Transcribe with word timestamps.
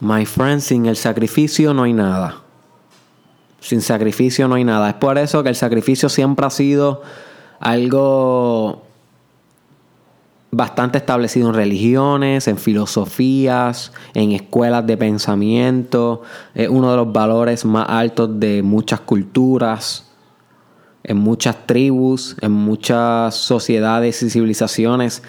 My 0.00 0.26
friend, 0.26 0.60
sin 0.60 0.86
el 0.86 0.96
sacrificio 0.96 1.72
no 1.72 1.84
hay 1.84 1.92
nada. 1.92 2.42
Sin 3.60 3.80
sacrificio 3.80 4.46
no 4.48 4.56
hay 4.56 4.64
nada. 4.64 4.90
Es 4.90 4.94
por 4.96 5.18
eso 5.18 5.42
que 5.42 5.48
el 5.48 5.56
sacrificio 5.56 6.08
siempre 6.08 6.46
ha 6.46 6.50
sido 6.50 7.02
algo 7.58 8.82
bastante 10.50 10.98
establecido 10.98 11.48
en 11.48 11.54
religiones, 11.54 12.48
en 12.48 12.58
filosofías, 12.58 13.92
en 14.14 14.32
escuelas 14.32 14.86
de 14.86 14.96
pensamiento. 14.96 16.22
Es 16.54 16.68
uno 16.68 16.90
de 16.90 16.96
los 16.96 17.12
valores 17.12 17.64
más 17.64 17.86
altos 17.88 18.38
de 18.38 18.62
muchas 18.62 19.00
culturas, 19.00 20.10
en 21.04 21.18
muchas 21.18 21.66
tribus, 21.66 22.36
en 22.40 22.52
muchas 22.52 23.34
sociedades 23.34 24.22
y 24.22 24.30
civilizaciones 24.30 25.22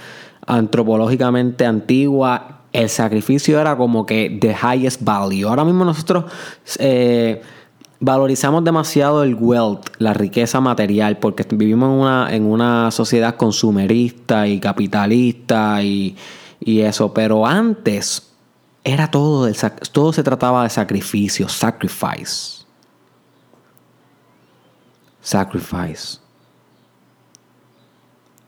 antropológicamente 0.46 1.66
antiguas. 1.66 2.42
El 2.74 2.90
sacrificio 2.90 3.60
era 3.60 3.76
como 3.78 4.06
que 4.06 4.38
the 4.42 4.56
highest 4.56 5.02
value. 5.04 5.48
Ahora 5.48 5.64
mismo 5.64 5.86
nosotros 5.86 6.26
eh, 6.80 7.42
valorizamos 8.00 8.64
demasiado 8.64 9.24
el 9.24 9.36
wealth, 9.36 9.88
la 10.00 10.14
riqueza 10.14 10.62
material, 10.62 11.18
porque 11.18 11.46
vivimos 11.50 11.90
en 11.90 11.96
una, 11.96 12.28
en 12.32 12.46
una 12.46 12.92
sociedad 12.92 13.36
consumerista 13.36 14.48
y 14.48 14.60
capitalista 14.60 15.82
y, 15.82 16.16
eso. 16.60 17.14
Pero 17.14 17.46
antes 17.46 18.32
era 18.84 19.10
todo, 19.10 19.50
todo 19.92 20.12
se 20.12 20.24
trataba 20.24 20.64
de 20.64 20.70
sacrificio, 20.70 21.48
sacrifice. 21.48 22.66
Sacrifice. 25.22 26.20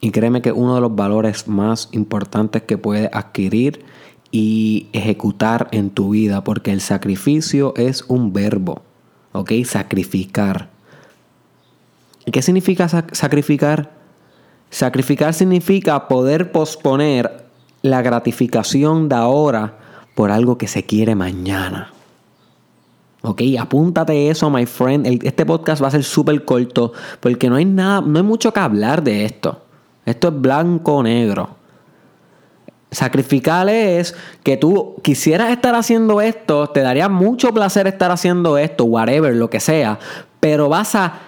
Y 0.00 0.10
créeme 0.10 0.40
que 0.40 0.50
uno 0.50 0.74
de 0.74 0.80
los 0.80 0.94
valores 0.94 1.46
más 1.46 1.88
importantes 1.92 2.62
que 2.62 2.78
puedes 2.78 3.10
adquirir 3.12 3.84
y 4.30 4.88
ejecutar 4.92 5.68
en 5.72 5.90
tu 5.90 6.10
vida, 6.10 6.44
porque 6.44 6.72
el 6.72 6.80
sacrificio 6.80 7.74
es 7.76 8.04
un 8.08 8.32
verbo. 8.32 8.82
¿ok? 9.32 9.52
Sacrificar. 9.64 10.68
¿Y 12.26 12.30
qué 12.30 12.42
significa 12.42 12.88
sacrificar? 13.12 13.90
Sacrificar 14.70 15.34
significa 15.34 16.08
poder 16.08 16.52
posponer 16.52 17.44
la 17.82 18.02
gratificación 18.02 19.08
de 19.08 19.16
ahora 19.16 19.78
por 20.14 20.30
algo 20.30 20.58
que 20.58 20.68
se 20.68 20.84
quiere 20.84 21.14
mañana. 21.14 21.92
Ok, 23.22 23.42
apúntate 23.58 24.30
eso, 24.30 24.48
my 24.48 24.64
friend. 24.64 25.06
este 25.24 25.44
podcast 25.44 25.82
va 25.82 25.88
a 25.88 25.90
ser 25.90 26.04
súper 26.04 26.44
corto 26.44 26.92
porque 27.20 27.50
no 27.50 27.56
hay 27.56 27.64
nada, 27.64 28.00
no 28.00 28.18
hay 28.18 28.24
mucho 28.24 28.52
que 28.52 28.60
hablar 28.60 29.02
de 29.02 29.24
esto. 29.24 29.62
Esto 30.06 30.28
es 30.28 30.40
blanco 30.40 30.96
o 30.96 31.02
negro. 31.02 31.56
Sacrificar 32.90 33.68
es 33.68 34.14
que 34.42 34.56
tú 34.56 34.96
quisieras 35.02 35.50
estar 35.50 35.74
haciendo 35.74 36.20
esto, 36.20 36.68
te 36.68 36.80
daría 36.80 37.08
mucho 37.08 37.54
placer 37.54 37.86
estar 37.86 38.10
haciendo 38.10 38.58
esto, 38.58 38.84
whatever, 38.84 39.34
lo 39.34 39.48
que 39.48 39.60
sea, 39.60 39.98
pero 40.40 40.68
vas 40.68 40.94
a 40.96 41.20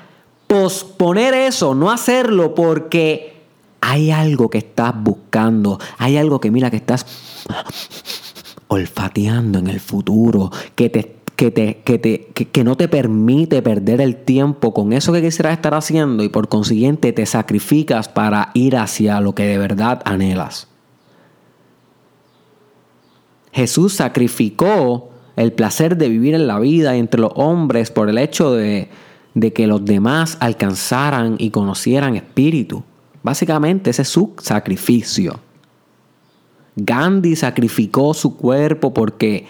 posponer 0.49 1.35
eso, 1.35 1.75
no 1.75 1.91
hacerlo 1.91 2.55
porque 2.55 3.43
hay 3.81 4.11
algo 4.11 4.51
que 4.51 4.59
estás 4.59 4.93
buscando, 4.97 5.79
hay 5.99 6.17
algo 6.17 6.41
que 6.41 6.51
mira 6.51 6.71
que 6.71 6.77
estás 6.77 7.07
olfateando 8.69 9.59
en 9.59 9.69
el 9.69 9.81
futuro, 9.81 10.51
que 10.75 10.91
te 10.91 11.23
que, 11.37 11.51
te, 11.51 11.83
que, 11.83 11.99
te, 11.99 12.27
que, 12.27 12.65
no 12.65 12.77
te 12.77 12.87
permite 12.89 13.63
perder 13.63 14.01
el 14.01 14.17
tiempo 14.17 14.73
con 14.73 14.93
eso 14.93 15.13
que 15.13 15.23
quisieras 15.23 15.55
estar 15.55 15.75
haciendo 15.75 16.23
y 16.23 16.29
por 16.29 16.49
consiguiente 16.49 17.13
te 17.13 17.27
sacrificas 17.27 18.09
para 18.09 18.51
ir 18.55 18.77
hacia 18.77 19.21
lo 19.21 19.35
que 19.35 19.45
de 19.45 19.59
verdad 19.59 20.03
anhelas. 20.05 20.69
Jesús 23.53 23.93
sacrificó 23.93 25.11
el 25.37 25.53
placer 25.53 25.97
de 25.97 26.09
vivir 26.09 26.35
en 26.35 26.47
la 26.47 26.59
vida 26.59 26.97
entre 26.97 27.21
los 27.21 27.33
hombres 27.35 27.91
por 27.91 28.09
el 28.09 28.19
hecho 28.19 28.53
de, 28.53 28.89
que 29.55 29.67
los 29.67 29.85
demás 29.85 30.37
alcanzaran 30.41 31.37
y 31.39 31.51
conocieran 31.51 32.17
espíritu. 32.17 32.83
Básicamente 33.23 33.91
ese 33.91 34.03
es 34.03 34.09
su 34.09 34.35
sacrificio. 34.39 35.41
Gandhi 36.77 37.37
sacrificó 37.37 38.15
su 38.15 38.37
cuerpo 38.37 38.95
porque, 38.95 39.47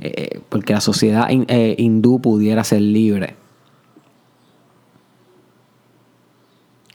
eh, 0.00 0.40
porque 0.48 0.72
la 0.72 0.80
sociedad 0.80 1.28
eh, 1.30 1.76
hindú 1.78 2.20
pudiera 2.20 2.64
ser 2.64 2.80
libre. 2.80 3.36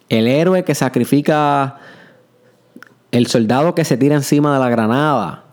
El 0.09 0.27
héroe 0.27 0.65
que 0.65 0.75
sacrifica, 0.75 1.77
el 3.11 3.27
soldado 3.27 3.75
que 3.75 3.85
se 3.85 3.95
tira 3.95 4.15
encima 4.15 4.53
de 4.53 4.59
la 4.59 4.69
granada, 4.69 5.48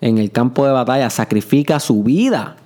en 0.00 0.18
el 0.18 0.30
campo 0.30 0.66
de 0.66 0.72
batalla 0.72 1.10
sacrifica 1.10 1.80
su 1.80 2.02
vida 2.02 2.56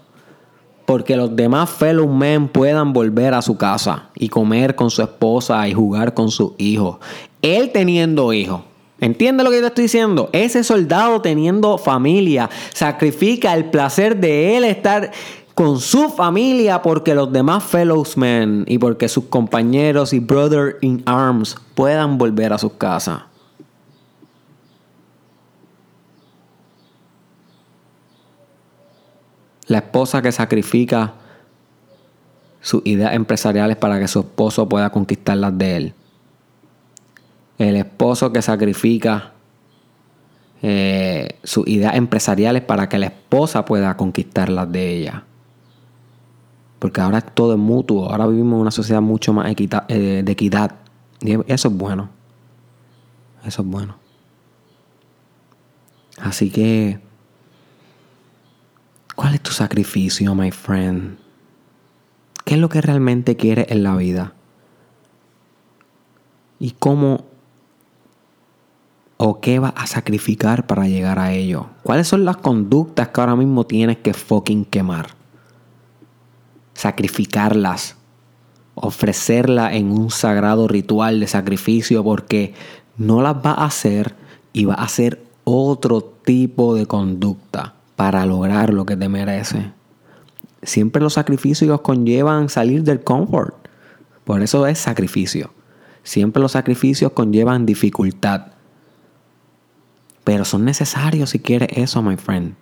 porque 0.91 1.15
los 1.15 1.37
demás 1.37 1.71
fellow 1.71 2.09
men 2.09 2.49
puedan 2.49 2.93
volver 2.93 3.33
a 3.33 3.43
su 3.43 3.57
casa 3.57 4.09
y 4.17 4.29
comer 4.29 4.75
con 4.75 4.91
su 4.91 5.03
esposa 5.03 5.69
y 5.69 5.73
jugar 5.73 6.15
con 6.15 6.33
sus 6.33 6.55
hijos. 6.59 6.97
Él 7.43 7.71
teniendo 7.73 8.33
hijos. 8.33 8.63
¿Entiende 8.99 9.45
lo 9.45 9.51
que 9.51 9.59
yo 9.59 9.63
te 9.63 9.69
estoy 9.69 9.85
diciendo? 9.85 10.31
Ese 10.33 10.65
soldado 10.65 11.23
teniendo 11.23 11.79
familia 11.79 12.51
sacrifica 12.75 13.55
el 13.55 13.67
placer 13.67 14.17
de 14.17 14.57
él 14.57 14.65
estar 14.65 15.13
con 15.55 15.79
su 15.79 16.09
familia 16.09 16.83
porque 16.83 17.15
los 17.15 17.33
demás 17.33 17.63
fellows 17.63 18.17
men 18.17 18.65
y 18.67 18.79
porque 18.79 19.09
sus 19.09 19.27
compañeros 19.27 20.13
y 20.13 20.19
brother 20.19 20.77
in 20.81 21.05
arms 21.07 21.55
puedan 21.77 22.19
volver 22.19 22.53
a 22.53 22.59
sus 22.59 22.73
casas. 22.73 23.30
La 29.71 29.79
esposa 29.79 30.21
que 30.21 30.33
sacrifica 30.33 31.15
sus 32.61 32.83
ideas 32.85 33.15
empresariales 33.15 33.77
para 33.77 34.01
que 34.01 34.09
su 34.09 34.19
esposo 34.19 34.69
pueda 34.69 34.91
conquistar 34.91 35.37
las 35.37 35.57
de 35.57 35.77
él. 35.77 35.95
El 37.57 37.77
esposo 37.77 38.33
que 38.33 38.43
sacrifica 38.43 39.31
eh, 40.61 41.39
sus 41.45 41.69
ideas 41.69 41.95
empresariales 41.95 42.63
para 42.63 42.89
que 42.89 42.99
la 42.99 43.07
esposa 43.07 43.65
pueda 43.65 43.97
conquistar 43.97 44.49
las 44.49 44.73
de 44.73 44.97
ella. 44.97 45.23
Porque 46.81 47.01
ahora 47.01 47.21
todo 47.21 47.53
es 47.53 47.59
mutuo, 47.61 48.11
ahora 48.11 48.27
vivimos 48.27 48.55
en 48.55 48.61
una 48.63 48.71
sociedad 48.73 49.01
mucho 49.01 49.33
más 49.33 49.55
eh, 49.57 50.23
de 50.25 50.33
equidad. 50.33 50.75
Y 51.21 51.35
eso 51.47 51.69
es 51.69 51.77
bueno. 51.77 52.11
Eso 53.45 53.63
es 53.63 53.69
bueno. 53.69 53.95
Así 56.19 56.51
que 56.51 56.99
¿Cuál 59.21 59.35
es 59.35 59.43
tu 59.43 59.51
sacrificio, 59.51 60.35
my 60.35 60.51
friend? 60.51 61.19
¿Qué 62.47 62.55
es 62.55 62.59
lo 62.59 62.71
que 62.71 62.81
realmente 62.81 63.37
quieres 63.37 63.67
en 63.69 63.83
la 63.83 63.95
vida? 63.95 64.33
¿Y 66.59 66.71
cómo 66.71 67.27
o 69.19 69.43
qué 69.43 69.59
vas 69.59 69.75
a 69.77 69.87
sacrificar 69.87 70.67
para 70.67 70.89
llegar 70.89 71.19
a 71.19 71.35
ello? 71.35 71.67
¿Cuáles 71.83 72.09
son 72.09 72.25
las 72.25 72.39
conductas 72.39 73.09
que 73.09 73.21
ahora 73.21 73.37
mismo 73.37 73.67
tienes 73.67 73.99
que 73.99 74.15
fucking 74.15 74.65
quemar? 74.65 75.09
Sacrificarlas. 76.73 77.97
Ofrecerlas 78.75 79.75
en 79.75 79.91
un 79.91 80.11
sagrado 80.11 80.67
ritual 80.67 81.21
de 81.21 81.27
sacrificio 81.27 82.03
porque 82.03 82.55
no 82.97 83.21
las 83.21 83.43
vas 83.43 83.59
a 83.59 83.65
hacer 83.67 84.17
y 84.55 84.65
vas 84.65 84.79
a 84.79 84.85
hacer 84.85 85.23
otro 85.45 86.01
tipo 86.01 86.75
de 86.75 86.87
conducta 86.87 87.75
para 88.01 88.25
lograr 88.25 88.73
lo 88.73 88.87
que 88.87 88.97
te 88.97 89.11
merece. 89.11 89.73
Siempre 90.63 91.03
los 91.03 91.13
sacrificios 91.13 91.83
conllevan 91.83 92.49
salir 92.49 92.83
del 92.83 93.05
confort. 93.05 93.55
Por 94.25 94.41
eso 94.41 94.67
es 94.67 94.79
sacrificio. 94.79 95.53
Siempre 96.03 96.41
los 96.41 96.53
sacrificios 96.53 97.13
conllevan 97.13 97.67
dificultad. 97.67 98.53
Pero 100.25 100.47
son 100.47 100.65
necesarios 100.65 101.29
si 101.29 101.41
quieres 101.41 101.69
eso, 101.77 102.01
my 102.01 102.17
friend. 102.17 102.55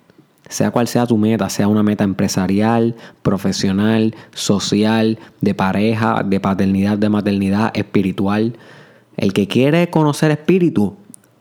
Sea 0.49 0.73
cual 0.73 0.89
sea 0.89 1.07
tu 1.07 1.17
meta, 1.17 1.49
sea 1.51 1.69
una 1.69 1.85
meta 1.85 2.03
empresarial, 2.03 2.97
profesional, 3.23 4.17
social, 4.35 5.21
de 5.41 5.55
pareja, 5.55 6.25
de 6.25 6.41
paternidad, 6.41 6.99
de 6.99 7.11
maternidad, 7.11 7.71
espiritual. 7.75 8.59
El 9.17 9.33
que 9.33 9.47
quiere 9.47 9.89
conocer 9.89 10.33
espíritu, 10.33 10.97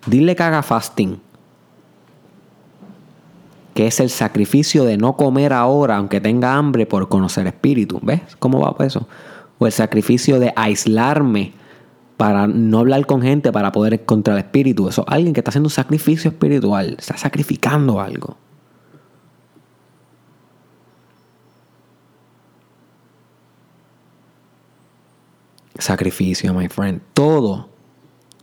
dile 0.06 0.36
que 0.36 0.44
haga 0.44 0.62
fasting 0.62 1.18
que 3.78 3.86
es 3.86 4.00
el 4.00 4.10
sacrificio 4.10 4.86
de 4.86 4.98
no 4.98 5.16
comer 5.16 5.54
ahora 5.54 5.98
aunque 5.98 6.20
tenga 6.20 6.56
hambre 6.56 6.88
por 6.88 7.10
conocer 7.10 7.46
espíritu. 7.46 8.00
¿Ves 8.02 8.22
cómo 8.40 8.60
va 8.60 8.84
eso? 8.84 9.08
O 9.60 9.68
el 9.68 9.72
sacrificio 9.72 10.40
de 10.40 10.52
aislarme 10.56 11.54
para 12.18 12.48
no 12.48 12.80
hablar 12.80 13.06
con 13.06 13.22
gente 13.22 13.52
para 13.52 13.72
poder 13.72 13.94
encontrar 13.94 14.36
el 14.36 14.46
espíritu. 14.46 14.90
Eso 14.90 15.06
alguien 15.08 15.32
que 15.32 15.42
está 15.42 15.50
haciendo 15.50 15.68
un 15.68 15.72
sacrificio 15.72 16.32
espiritual, 16.32 16.96
está 16.98 17.18
sacrificando 17.18 18.02
algo. 18.02 18.36
Sacrificio, 25.78 26.52
my 26.52 26.68
friend. 26.68 27.00
Todo, 27.14 27.70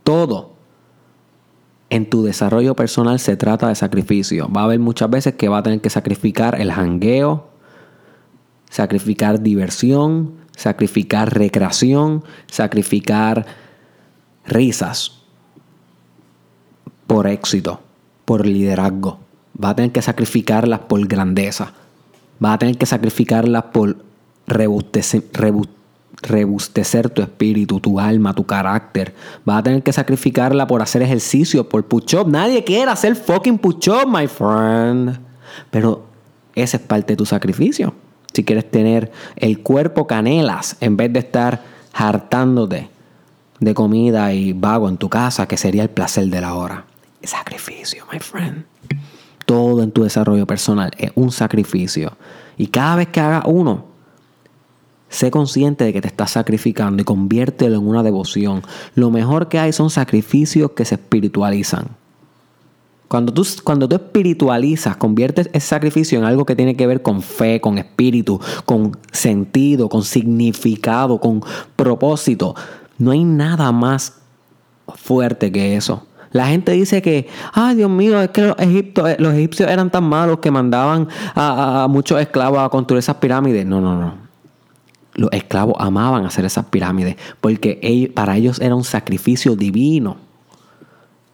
todo 0.05 0.54
en 1.89 2.09
tu 2.09 2.23
desarrollo 2.23 2.75
personal 2.75 3.19
se 3.19 3.37
trata 3.37 3.67
de 3.67 3.75
sacrificio. 3.75 4.49
Va 4.49 4.61
a 4.61 4.63
haber 4.65 4.79
muchas 4.79 5.09
veces 5.09 5.35
que 5.35 5.49
va 5.49 5.59
a 5.59 5.63
tener 5.63 5.81
que 5.81 5.89
sacrificar 5.89 6.59
el 6.59 6.71
jangueo, 6.71 7.49
sacrificar 8.69 9.41
diversión, 9.41 10.33
sacrificar 10.55 11.37
recreación, 11.37 12.23
sacrificar 12.47 13.45
risas 14.45 15.23
por 17.07 17.27
éxito, 17.27 17.81
por 18.25 18.45
liderazgo. 18.45 19.19
Va 19.63 19.69
a 19.69 19.75
tener 19.75 19.91
que 19.91 20.01
sacrificarlas 20.01 20.79
por 20.81 21.05
grandeza. 21.07 21.73
Va 22.43 22.53
a 22.53 22.57
tener 22.57 22.77
que 22.77 22.85
sacrificarlas 22.85 23.65
por 23.65 23.97
rebustecer, 24.47 25.23
rebustecer 26.27 27.09
tu 27.09 27.21
espíritu, 27.21 27.79
tu 27.79 27.99
alma, 27.99 28.33
tu 28.33 28.45
carácter. 28.45 29.13
Vas 29.43 29.59
a 29.59 29.63
tener 29.63 29.83
que 29.83 29.93
sacrificarla 29.93 30.67
por 30.67 30.81
hacer 30.81 31.01
ejercicio, 31.01 31.67
por 31.67 31.85
push-up. 31.85 32.27
Nadie 32.27 32.63
quiere 32.63 32.91
hacer 32.91 33.15
fucking 33.15 33.57
push-up, 33.57 34.07
my 34.07 34.27
friend. 34.27 35.19
Pero 35.71 36.05
ese 36.53 36.77
es 36.77 36.83
parte 36.83 37.13
de 37.13 37.17
tu 37.17 37.25
sacrificio. 37.25 37.93
Si 38.33 38.43
quieres 38.43 38.69
tener 38.69 39.11
el 39.37 39.59
cuerpo 39.61 40.07
canelas 40.07 40.77
en 40.81 40.97
vez 40.97 41.13
de 41.13 41.19
estar 41.19 41.63
hartándote 41.93 42.89
de 43.59 43.73
comida 43.73 44.33
y 44.33 44.53
vago 44.53 44.89
en 44.89 44.97
tu 44.97 45.09
casa, 45.09 45.47
que 45.47 45.57
sería 45.57 45.83
el 45.83 45.89
placer 45.89 46.25
de 46.25 46.41
la 46.41 46.53
hora. 46.55 46.85
Sacrificio, 47.23 48.05
my 48.11 48.19
friend. 48.19 48.65
Todo 49.45 49.83
en 49.83 49.91
tu 49.91 50.03
desarrollo 50.03 50.45
personal 50.45 50.91
es 50.97 51.11
un 51.15 51.31
sacrificio. 51.31 52.17
Y 52.57 52.67
cada 52.67 52.97
vez 52.97 53.07
que 53.07 53.19
hagas 53.19 53.43
uno, 53.45 53.94
Sé 55.15 55.31
consciente 55.31 55.85
de 55.85 55.93
que 55.93 56.01
te 56.01 56.09
estás 56.09 56.31
sacrificando 56.31 57.01
y 57.01 57.05
conviértelo 57.05 57.77
en 57.77 57.87
una 57.87 58.03
devoción. 58.03 58.63
Lo 58.95 59.11
mejor 59.11 59.47
que 59.47 59.59
hay 59.59 59.71
son 59.71 59.89
sacrificios 59.89 60.71
que 60.71 60.83
se 60.83 60.95
espiritualizan. 60.95 61.87
Cuando 63.07 63.33
tú, 63.33 63.47
cuando 63.63 63.87
tú 63.87 63.95
espiritualizas, 63.95 64.97
conviertes 64.97 65.49
ese 65.53 65.67
sacrificio 65.67 66.19
en 66.19 66.25
algo 66.25 66.45
que 66.45 66.57
tiene 66.57 66.75
que 66.75 66.85
ver 66.85 67.01
con 67.01 67.21
fe, 67.21 67.61
con 67.61 67.77
espíritu, 67.77 68.41
con 68.65 68.97
sentido, 69.13 69.87
con 69.87 70.03
significado, 70.03 71.17
con 71.21 71.41
propósito. 71.77 72.53
No 72.97 73.11
hay 73.11 73.23
nada 73.23 73.71
más 73.71 74.17
fuerte 74.95 75.49
que 75.49 75.77
eso. 75.77 76.05
La 76.33 76.47
gente 76.47 76.73
dice 76.73 77.01
que, 77.01 77.29
ay 77.53 77.77
Dios 77.77 77.89
mío, 77.89 78.21
es 78.21 78.31
que 78.31 78.41
los, 78.41 78.57
los 79.19 79.33
egipcios 79.33 79.69
eran 79.71 79.89
tan 79.89 80.03
malos 80.03 80.39
que 80.39 80.51
mandaban 80.51 81.07
a, 81.35 81.83
a 81.83 81.87
muchos 81.87 82.19
esclavos 82.19 82.59
a 82.59 82.67
construir 82.67 82.99
esas 82.99 83.15
pirámides. 83.15 83.65
No, 83.65 83.79
no, 83.79 83.97
no 83.97 84.24
los 85.15 85.31
esclavos 85.31 85.75
amaban 85.79 86.25
hacer 86.25 86.45
esas 86.45 86.65
pirámides 86.65 87.15
porque 87.41 88.11
para 88.13 88.37
ellos 88.37 88.59
era 88.59 88.75
un 88.75 88.83
sacrificio 88.83 89.55
divino 89.55 90.17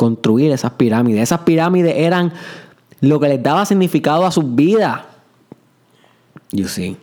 construir 0.01 0.51
esas 0.51 0.71
pirámides. 0.71 1.21
Esas 1.21 1.41
pirámides 1.41 1.93
eran 1.95 2.33
lo 3.01 3.19
que 3.19 3.27
les 3.27 3.43
daba 3.43 3.67
significado 3.67 4.25
a 4.25 4.31
sus 4.31 4.55
vidas. 4.55 5.01
You 6.51 6.67
see. 6.67 6.97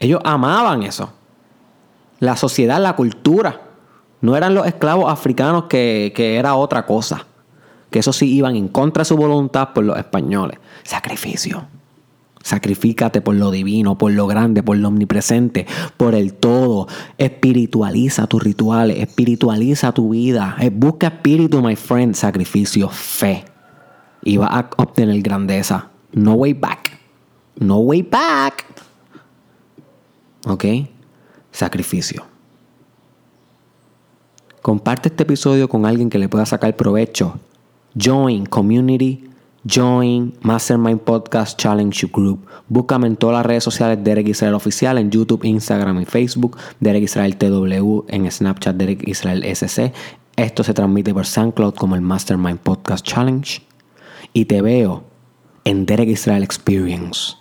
Ellos 0.00 0.18
amaban 0.24 0.84
eso. 0.84 1.12
La 2.18 2.34
sociedad, 2.36 2.80
la 2.80 2.96
cultura. 2.96 3.60
No 4.22 4.38
eran 4.38 4.54
los 4.54 4.66
esclavos 4.66 5.12
africanos 5.12 5.64
que, 5.64 6.14
que 6.16 6.36
era 6.36 6.54
otra 6.54 6.86
cosa. 6.86 7.26
Que 7.90 7.98
eso 7.98 8.14
sí 8.14 8.32
iban 8.32 8.56
en 8.56 8.68
contra 8.68 9.02
de 9.02 9.04
su 9.04 9.16
voluntad 9.16 9.74
por 9.74 9.84
los 9.84 9.98
españoles. 9.98 10.58
Sacrificio. 10.84 11.66
Sacrifícate 12.42 13.20
por 13.20 13.34
lo 13.34 13.50
divino, 13.50 13.98
por 13.98 14.12
lo 14.12 14.26
grande, 14.26 14.62
por 14.62 14.76
lo 14.76 14.88
omnipresente, 14.88 15.66
por 15.96 16.14
el 16.14 16.34
todo. 16.34 16.86
Espiritualiza 17.18 18.26
tus 18.26 18.42
rituales, 18.42 18.98
espiritualiza 18.98 19.92
tu 19.92 20.10
vida. 20.10 20.56
Eh, 20.60 20.70
busca 20.70 21.08
espíritu, 21.08 21.60
my 21.60 21.76
friend. 21.76 22.14
Sacrificio, 22.14 22.88
fe. 22.88 23.44
Y 24.22 24.36
vas 24.36 24.50
a 24.50 24.70
obtener 24.76 25.20
grandeza. 25.20 25.90
No 26.12 26.34
way 26.34 26.52
back. 26.54 26.98
No 27.58 27.78
way 27.78 28.02
back. 28.02 28.64
¿Ok? 30.46 30.64
Sacrificio. 31.50 32.24
Comparte 34.62 35.08
este 35.08 35.24
episodio 35.24 35.68
con 35.68 35.86
alguien 35.86 36.10
que 36.10 36.18
le 36.18 36.28
pueda 36.28 36.46
sacar 36.46 36.76
provecho. 36.76 37.38
Join 37.94 38.46
Community 38.46 39.28
Join 39.64 40.34
Mastermind 40.42 41.00
Podcast 41.00 41.58
Challenge 41.58 42.06
Group. 42.12 42.46
Búscame 42.68 43.08
en 43.08 43.16
todas 43.16 43.38
las 43.38 43.46
redes 43.46 43.64
sociales 43.64 43.98
Derek 44.02 44.28
Israel 44.28 44.54
Oficial, 44.54 44.98
en 44.98 45.10
YouTube, 45.10 45.44
Instagram 45.44 46.00
y 46.00 46.04
Facebook, 46.04 46.56
Derek 46.78 47.02
Israel 47.02 47.36
TW, 47.36 48.04
en 48.08 48.30
Snapchat 48.30 48.76
Derek 48.76 49.06
Israel 49.08 49.44
SC. 49.44 49.92
Esto 50.36 50.62
se 50.62 50.74
transmite 50.74 51.12
por 51.12 51.26
SoundCloud 51.26 51.74
como 51.74 51.96
el 51.96 52.02
Mastermind 52.02 52.60
Podcast 52.60 53.04
Challenge. 53.04 53.60
Y 54.32 54.44
te 54.44 54.62
veo 54.62 55.02
en 55.64 55.86
Derek 55.86 56.10
Israel 56.10 56.44
Experience. 56.44 57.34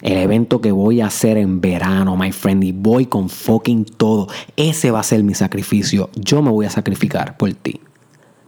El 0.00 0.16
evento 0.16 0.60
que 0.62 0.72
voy 0.72 1.02
a 1.02 1.06
hacer 1.06 1.36
en 1.36 1.60
verano, 1.60 2.16
my 2.16 2.32
friend. 2.32 2.64
Y 2.64 2.72
voy 2.72 3.04
con 3.04 3.28
fucking 3.28 3.84
todo. 3.84 4.26
Ese 4.56 4.90
va 4.90 5.00
a 5.00 5.04
ser 5.04 5.22
mi 5.22 5.34
sacrificio. 5.34 6.08
Yo 6.14 6.40
me 6.40 6.50
voy 6.50 6.64
a 6.64 6.70
sacrificar 6.70 7.36
por 7.36 7.52
ti. 7.52 7.80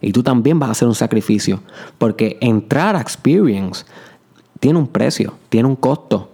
Y 0.04 0.12
tú 0.12 0.22
también 0.22 0.58
vas 0.58 0.68
a 0.68 0.72
hacer 0.72 0.88
un 0.88 0.94
sacrificio. 0.94 1.60
Porque 1.98 2.38
entrar 2.40 2.96
a 2.96 3.00
Experience 3.00 3.84
tiene 4.60 4.78
un 4.78 4.86
precio, 4.86 5.34
tiene 5.48 5.68
un 5.68 5.76
costo. 5.76 6.30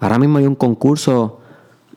Ahora 0.00 0.18
mismo 0.18 0.38
hay 0.38 0.46
un 0.46 0.54
concurso 0.54 1.40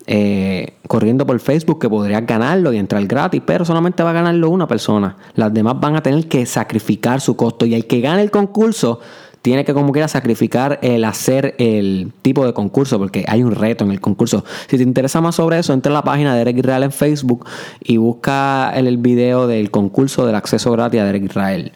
eh, 0.08 0.74
corriendo 0.88 1.26
por 1.26 1.40
Facebook 1.40 1.80
que 1.80 1.90
podrías 1.90 2.26
ganarlo 2.26 2.74
y 2.74 2.78
entrar 2.78 3.06
gratis, 3.06 3.44
pero 3.46 3.64
solamente 3.64 4.02
va 4.02 4.10
a 4.10 4.14
ganarlo 4.14 4.50
una 4.50 4.68
persona. 4.68 5.16
Las 5.36 5.54
demás 5.54 5.80
van 5.80 5.96
a 5.96 6.02
tener 6.02 6.28
que 6.28 6.46
sacrificar 6.46 7.22
su 7.22 7.36
costo. 7.36 7.66
Y 7.66 7.76
el 7.76 7.86
que 7.86 8.02
gane 8.02 8.22
el 8.22 8.32
concurso 8.32 9.00
tiene 9.42 9.64
que 9.64 9.74
como 9.74 9.92
quiera 9.92 10.08
sacrificar 10.08 10.80
el 10.82 11.06
hacer 11.06 11.56
el 11.60 12.12
tipo 12.22 12.46
de 12.46 12.54
concurso, 12.54 12.98
porque 12.98 13.24
hay 13.28 13.44
un 13.44 13.56
reto 13.56 13.86
en 13.86 13.92
el 13.92 14.02
concurso. 14.02 14.44
Si 14.68 14.78
te 14.78 14.84
interesa 14.84 15.22
más 15.22 15.36
sobre 15.36 15.60
eso, 15.60 15.74
entra 15.74 15.92
a 15.92 15.94
la 15.94 16.04
página 16.04 16.34
de 16.34 16.40
Derek 16.40 16.58
Israel 16.58 16.84
en 16.84 16.92
Facebook 16.92 17.46
y 17.82 17.98
busca 17.98 18.72
el, 18.76 18.88
el 18.88 18.98
video 18.98 19.48
del 19.48 19.72
concurso 19.72 20.26
del 20.26 20.36
acceso 20.36 20.72
gratis 20.72 21.00
a 21.00 21.06
Derek 21.06 21.24
Israel. 21.24 21.72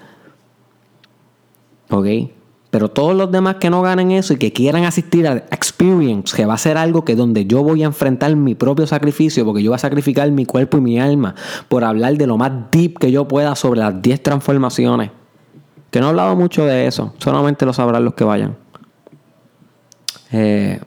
¿Ok? 1.89 2.07
Pero 2.69 2.89
todos 2.89 3.15
los 3.15 3.31
demás 3.31 3.57
que 3.57 3.69
no 3.69 3.83
ganen 3.83 4.11
eso 4.11 4.33
y 4.33 4.37
que 4.37 4.51
quieran 4.51 4.83
asistir 4.83 5.27
a 5.27 5.35
Experience, 5.51 6.35
que 6.35 6.45
va 6.47 6.55
a 6.55 6.57
ser 6.57 6.75
algo 6.75 7.05
que 7.05 7.15
donde 7.15 7.45
yo 7.45 7.61
voy 7.61 7.83
a 7.83 7.85
enfrentar 7.85 8.35
mi 8.35 8.55
propio 8.55 8.87
sacrificio, 8.87 9.45
porque 9.45 9.61
yo 9.61 9.69
voy 9.69 9.75
a 9.75 9.79
sacrificar 9.79 10.29
mi 10.31 10.45
cuerpo 10.45 10.79
y 10.79 10.81
mi 10.81 10.99
alma 10.99 11.35
por 11.69 11.83
hablar 11.83 12.17
de 12.17 12.25
lo 12.25 12.35
más 12.35 12.51
deep 12.71 12.97
que 12.97 13.11
yo 13.11 13.27
pueda 13.27 13.55
sobre 13.55 13.79
las 13.79 14.01
10 14.01 14.23
transformaciones 14.23 15.11
que 15.93 15.99
no 15.99 16.07
he 16.07 16.09
hablado 16.09 16.35
mucho 16.35 16.65
de 16.65 16.87
eso, 16.87 17.13
solamente 17.19 17.67
lo 17.67 17.71
sabrán 17.71 18.03
los 18.03 18.15
que 18.15 18.23
vayan. 18.23 18.57
Eh, 20.31 20.81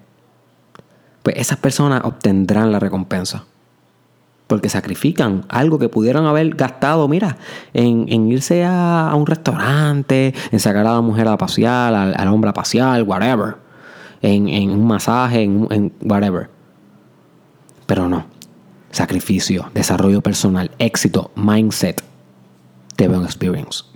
pues 1.22 1.36
esas 1.36 1.58
personas 1.58 2.00
obtendrán 2.02 2.72
la 2.72 2.80
recompensa. 2.80 3.44
Porque 4.48 4.68
sacrifican 4.68 5.44
algo 5.48 5.78
que 5.78 5.88
pudieron 5.88 6.26
haber 6.26 6.56
gastado, 6.56 7.06
mira, 7.06 7.36
en, 7.72 8.08
irse 8.32 8.64
a, 8.64 9.12
un 9.14 9.26
restaurante, 9.26 10.34
en 10.50 10.58
sacar 10.58 10.84
a 10.84 10.94
la 10.94 11.00
mujer 11.02 11.28
a 11.28 11.38
pasear, 11.38 11.94
al, 11.94 12.26
hombre 12.26 12.50
a 12.50 12.52
pasear, 12.52 13.00
whatever. 13.04 13.58
En, 14.22 14.70
un 14.70 14.88
masaje, 14.88 15.44
en, 15.44 15.92
whatever. 16.02 16.50
Pero 17.86 18.08
no. 18.08 18.26
Sacrificio, 18.90 19.70
desarrollo 19.72 20.20
personal, 20.20 20.72
éxito, 20.80 21.30
mindset. 21.36 22.02
Te 22.96 23.06
veo 23.06 23.20
en 23.20 23.24
experience. 23.24 23.95